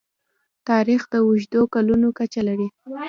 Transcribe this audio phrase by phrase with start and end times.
[0.69, 2.67] تاریخ د اوږدو کلونو کچه لري.